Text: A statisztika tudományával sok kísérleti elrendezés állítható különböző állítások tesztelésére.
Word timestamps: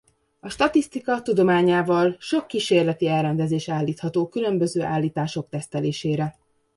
A 0.39 0.49
statisztika 0.49 1.21
tudományával 1.21 2.15
sok 2.19 2.47
kísérleti 2.47 3.07
elrendezés 3.07 3.69
állítható 3.69 4.27
különböző 4.27 4.81
állítások 4.81 5.49
tesztelésére. 5.49 6.35